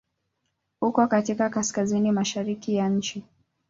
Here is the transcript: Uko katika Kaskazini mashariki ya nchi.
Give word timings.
Uko 0.83 1.07
katika 1.07 1.49
Kaskazini 1.49 2.11
mashariki 2.11 2.75
ya 2.75 2.89
nchi. 2.89 3.23